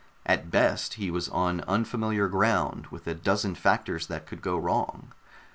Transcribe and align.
At 0.25 0.49
best, 0.49 0.95
he 0.95 1.11
was 1.11 1.29
on 1.29 1.61
unfamiliar 1.67 2.27
ground, 2.27 2.87
with 2.87 3.05
a 3.05 3.13
dozen 3.13 3.53
factors 3.53 4.07
that 4.07 4.25
could 4.25 4.41
go 4.41 4.57
wrong. 4.57 5.13